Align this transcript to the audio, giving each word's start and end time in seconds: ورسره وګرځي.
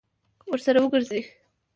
ورسره 0.49 0.79
وګرځي. 0.81 1.21